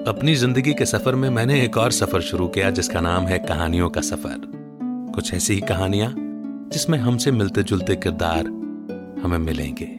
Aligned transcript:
अपनी 0.00 0.34
ज़िंदगी 0.34 0.74
के 0.74 0.86
सफ़र 0.86 1.14
में 1.14 1.30
मैंने 1.30 1.64
एक 1.64 1.76
और 1.76 1.92
सफ़र 1.92 2.20
शुरू 2.20 2.48
किया 2.48 2.70
जिसका 2.70 3.00
नाम 3.00 3.24
है 3.24 3.38
कहानियों 3.38 3.90
का 3.90 4.00
सफ़र। 4.00 4.40
कुछ 5.14 5.34
ऐसी 5.34 5.54
ही 5.54 5.60
कहानियाँ 5.60 6.14
जिसमें 6.72 6.98
हमसे 6.98 7.30
मिलते 7.30 7.62
जुलते 7.62 7.96
किरदार 7.96 8.46
हमें 9.22 9.38
मिलेंगे। 9.38 9.96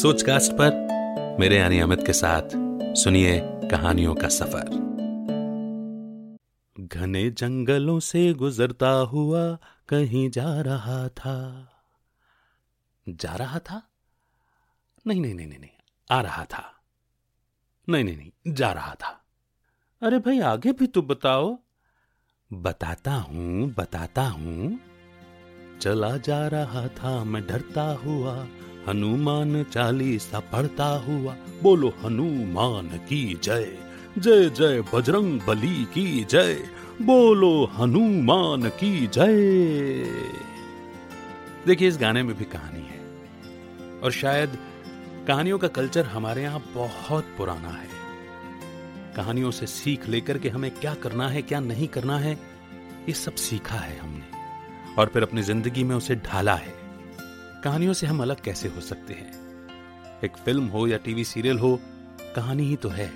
सोचकास्ट 0.00 0.52
पर 0.52 1.36
मेरे 1.40 1.56
यानी 1.56 1.80
अमित 1.80 2.06
के 2.06 2.12
साथ 2.12 2.42
सुनिए 2.96 3.40
कहानियों 3.44 4.14
का 4.14 4.28
सफ़र। 4.28 4.68
घने 6.80 7.30
जंगलों 7.30 8.00
से 8.00 8.34
गुजरता 8.34 8.90
हुआ 8.90 9.58
कहीं 9.88 10.30
जा 10.30 10.60
रहा 10.60 11.08
था। 11.08 11.68
जा 13.08 13.34
रहा 13.34 13.58
था? 13.58 13.82
नहीं 15.06 15.20
नहीं 15.20 15.34
नहीं 15.34 15.46
नहीं, 15.46 15.58
नहीं 15.58 15.70
आ 16.10 16.20
रहा 16.20 16.44
था। 16.44 16.79
नहीं 17.90 18.04
नहीं 18.04 18.16
नहीं, 18.16 18.54
जा 18.54 18.72
रहा 18.72 18.94
था। 18.94 19.24
अरे 20.02 20.18
भाई, 20.18 20.40
आगे 20.40 20.72
भी 20.72 20.86
तो 20.86 21.02
बताओ। 21.02 21.58
बताता 22.52 23.12
हूँ 23.12 23.74
बताता 23.78 24.22
हूँ। 24.22 24.80
चला 25.80 26.16
जा 26.16 26.48
रहा 26.48 26.88
था, 26.88 27.24
मैं 27.24 27.46
डरता 27.46 27.82
हुआ। 27.82 28.46
हनुमान 28.88 29.64
चालीसा 29.64 30.40
पढ़ता 30.40 30.86
हुआ। 30.86 31.36
बोलो, 31.62 31.94
हनुमान 32.04 32.88
की 32.88 33.40
जय 33.44 33.78
जय 34.18 34.50
जय, 34.50 34.84
बजरंग 34.94 35.40
बली 35.40 35.84
की 35.84 36.24
जय। 36.24 36.54
बोलो, 37.02 37.64
हनुमान 37.64 38.68
की 38.68 39.06
जय। 39.06 40.04
देखिए, 41.66 41.88
इस 41.88 41.98
गाने 41.98 42.22
में 42.22 42.36
भी 42.36 42.44
कहानी 42.44 42.80
है। 42.80 43.00
और 44.00 44.12
शायद 44.12 44.69
कहानियों 45.30 45.58
का 45.58 45.68
कल्चर 45.68 46.06
हमारे 46.06 46.42
यहाँ 46.42 46.60
बहुत 46.74 47.24
पुराना 47.24 47.68
है। 47.68 47.88
कहानियों 49.16 49.50
से 49.50 49.66
सीख 49.66 50.08
लेकर 50.08 50.38
के 50.38 50.48
हमें 50.48 50.70
क्या 50.70 50.94
करना 50.94 51.28
है, 51.28 51.42
क्या 51.42 51.60
नहीं 51.60 51.88
करना 51.88 52.18
है, 52.18 52.32
ये 53.08 53.12
सब 53.12 53.34
सीखा 53.34 53.76
है 53.76 53.98
हमने। 53.98 54.94
और 54.98 55.08
फिर 55.08 55.22
अपनी 55.22 55.42
ज़िंदगी 55.42 55.84
में 55.84 55.96
उसे 55.96 56.14
ढाला 56.14 56.54
है। 56.54 56.74
कहानियों 57.64 57.92
से 57.92 58.06
हम 58.06 58.22
अलग 58.22 58.40
कैसे 58.40 58.68
हो 58.68 58.80
सकते 58.80 59.14
हैं? 59.14 59.32
एक 60.24 60.36
फ़िल्म 60.36 60.66
हो 60.66 60.86
या 60.86 60.96
टीवी 60.96 61.24
सीरियल 61.24 61.58
हो, 61.58 61.80
कहानी 62.36 62.62
ही 62.62 62.76
तो 62.76 62.88
है। 62.88 63.12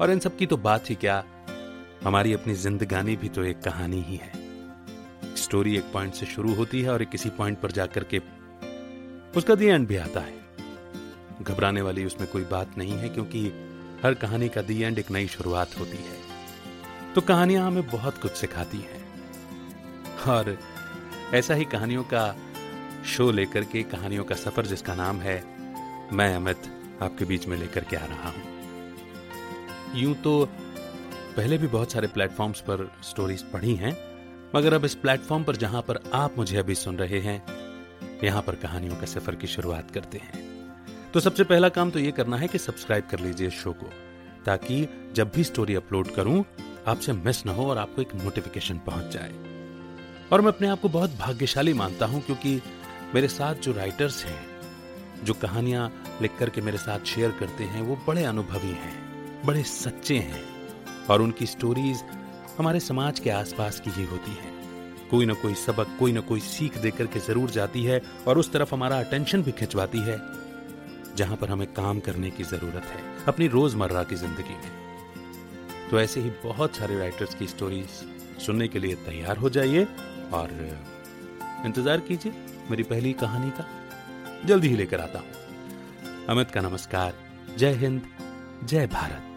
और 0.00 0.10
इन 0.10 0.18
सब 0.18 0.36
की 0.36 0.46
तो 0.46 0.56
बात 0.56 0.90
ही 0.90 0.94
क्या, 0.94 1.24
हमारी 2.04 2.32
अपनी 2.32 2.54
जिंदगानी 2.54 3.16
भी 3.16 3.28
तो 3.28 3.44
एक 3.44 3.60
कहानी 3.60 4.00
ही 4.02 4.16
है। 4.16 4.32
स्टोरी 5.36 5.76
एक 5.76 5.92
पॉइंट 5.92 6.14
से 6.14 6.26
शुरू 6.26 6.54
होती 6.54 6.82
है 6.82 6.90
और 6.90 7.02
एक 7.02 7.10
किसी 7.10 7.30
पॉइंट 7.30 7.60
पर 7.60 7.70
जाकर 7.70 8.04
के 8.04 8.22
उसका 9.36 9.54
दी 9.54 9.66
एंड 9.66 9.88
भी 9.88 9.96
आता 9.96 10.20
है। 10.20 10.41
घबराने 11.42 11.82
वाली 11.82 12.04
उसमें 12.04 12.28
कोई 12.30 12.44
बात 12.44 12.76
नहीं 12.78 12.92
है, 12.92 13.08
क्योंकि 13.08 13.46
हर 14.04 14.14
कहानी 14.14 14.48
का 14.48 14.62
दी 14.62 14.82
एंड 14.82 14.98
एक 14.98 15.10
नई 15.10 15.26
शुरुआत 15.26 15.78
होती 15.78 15.96
है। 15.98 16.20
तो 17.14 17.20
कहानियाँ 17.20 17.66
हमें 17.66 17.86
बहुत 17.86 18.18
कुछ 18.18 18.32
सिखाती 18.32 18.78
हैं। 18.78 19.00
और 20.28 20.56
ऐसा 21.34 21.54
ही 21.54 21.64
कहानियों 21.64 22.02
का 22.04 22.34
शो 23.06 23.30
लेकर 23.30 23.64
के, 23.64 23.82
कहानियों 23.82 24.24
का 24.24 24.34
सफ़र 24.34 24.66
जिसका 24.66 24.94
नाम 24.94 25.20
है, 25.20 25.42
मैं 26.12 26.34
अमित 26.36 26.62
आपके 27.02 27.24
बीच 27.24 27.46
में 27.48 27.56
लेकर 27.56 27.84
के 27.84 27.96
आ 27.96 28.04
रहा 28.04 28.28
हूँ। 28.28 28.50
यूँ 29.94 30.14
तो 30.14 30.44
पहले 31.36 31.58
भी 31.58 31.66
बहुत 31.66 31.92
सारे 31.92 32.08
प्लेटफॉर्म्स 32.08 32.60
पर 32.60 32.90
स्टोरीज 33.02 33.42
पढ़ी 33.42 33.74
हैं, 33.74 33.96
मगर 34.56 34.74
अब 34.74 34.84
इस 34.84 34.94
प्लेटफॉर्म 34.94 35.44
पर 35.44 35.56
जहाँ 35.56 35.82
पर 35.82 36.02
आप 36.14 36.38
मुझे 36.38 36.56
अभी 36.56 36.74
सुन 36.74 36.96
रहे 36.96 37.20
हैं, 37.20 37.42
यहाँ 38.24 38.42
पर 38.42 38.54
कहानियों 38.54 38.96
का 38.96 39.06
सफ़र 39.06 39.34
की 39.34 39.46
शुरुआत 39.46 39.90
करते 39.90 40.18
हैं। 40.18 40.51
तो 41.14 41.20
सबसे 41.20 41.44
पहला 41.44 41.68
काम 41.68 41.90
तो 41.90 41.98
ये 41.98 42.10
करना 42.12 42.36
है 42.36 42.46
कि 42.48 42.58
सब्सक्राइब 42.58 43.04
कर 43.10 43.18
लीजिए 43.20 43.46
इस 43.46 43.54
शो 43.54 43.72
को, 43.72 43.86
ताकि 44.46 44.86
जब 45.14 45.30
भी 45.34 45.44
स्टोरी 45.44 45.74
अपलोड 45.74 46.08
करूँ, 46.08 46.44
आपसे 46.86 47.12
मिस 47.12 47.44
ना 47.46 47.52
हो 47.52 47.68
और 47.70 47.78
आपको 47.78 48.02
एक 48.02 48.14
नोटिफिकेशन 48.14 48.78
पहुँच 48.78 49.12
जाए। 49.12 49.32
और 50.32 50.40
मैं 50.40 50.48
अपने 50.48 50.68
आप 50.68 50.80
को 50.80 50.88
बहुत 50.88 51.10
भाग्यशाली 51.10 51.74
मानता 51.74 52.06
हूँ, 52.06 52.22
क्योंकि 52.22 52.60
मेरे 53.14 53.28
साथ 53.28 53.54
जो 53.54 53.72
राइटर्स 53.72 54.24
हैं, 54.24 54.40
जो 55.24 55.34
कहानियाँ 55.34 55.90
लिख 56.22 56.38
करके 56.38 56.60
मेरे 56.60 56.78
साथ 56.78 57.04
शेयर 57.04 57.30
करते 57.30 57.64
हैं, 57.64 57.82
वो 57.82 57.98
बड़े 58.06 58.24
अनुभवी 58.24 58.72
हैं, 58.72 59.44
बड़े 59.46 59.62
सच्चे 59.62 60.16
हैं, 60.16 60.42
और 61.10 61.22
उनकी 61.22 61.46
स्टोरीज 61.46 62.02
हमारे 62.58 62.80
समाज 62.80 63.20
के 63.20 63.30
आसपास 63.30 63.80
की 63.80 63.90
ही 63.90 64.04
होती 64.04 64.30
है। 64.30 64.50
कोई 65.10 65.26
ना 65.26 65.34
कोई 65.34 65.54
सबक, 65.54 65.96
कोई 65.98 66.12
ना 66.12 66.20
कोई 66.20 66.40
सीख 66.40 66.78
देकर 66.78 67.06
के 67.06 67.20
ज़रूर 67.20 67.50
जाती 67.50 67.84
है, 67.84 68.02
और 68.28 68.38
उस 68.38 68.52
तरफ़ 68.52 68.74
हमारा 68.74 69.00
अटेंशन 69.00 69.42
भी 69.42 69.52
खिंचवाती 69.52 69.98
है। 69.98 70.41
जहाँ 71.16 71.36
पर 71.36 71.50
हमें 71.50 71.66
काम 71.74 72.00
करने 72.00 72.30
की 72.30 72.44
ज़रूरत 72.44 72.84
है, 72.84 73.00
अपनी 73.28 73.48
रोज़मर्रा 73.48 74.02
की 74.02 74.16
ज़िंदगी 74.16 74.54
में। 74.54 74.70
तो 75.90 76.00
ऐसे 76.00 76.20
ही 76.20 76.30
बहुत 76.44 76.76
सारे 76.76 76.98
राइटर्स 76.98 77.34
की 77.34 77.46
स्टोरीज 77.46 77.88
सुनने 78.46 78.68
के 78.68 78.78
लिए 78.78 78.94
तैयार 79.06 79.36
हो 79.36 79.50
जाइए 79.50 79.86
और 80.32 80.52
इंतज़ार 81.66 82.00
कीजिए 82.00 82.32
मेरी 82.70 82.82
पहली 82.82 83.12
कहानी 83.20 83.50
का। 83.50 83.66
जल्दी 84.46 84.68
ही 84.68 84.76
लेकर 84.76 85.00
आता 85.00 85.18
हूँ। 85.18 86.26
अमित 86.28 86.50
का 86.50 86.60
नमस्कार। 86.60 87.14
जय 87.58 87.72
हिंद, 87.74 88.02
जय 88.64 88.86
Bharat. 88.86 89.28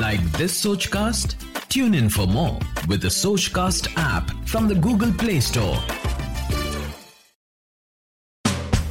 Like 0.00 0.26
this 0.38 0.54
Sochcast? 0.56 1.34
Tune 1.68 1.94
in 1.94 2.08
for 2.08 2.26
more 2.28 2.56
with 2.88 3.02
the 3.02 3.48
cast 3.54 3.88
app 3.98 4.30
from 4.46 4.68
the 4.68 4.80
Google 4.80 5.12
Play 5.12 5.40
Store. 5.40 6.09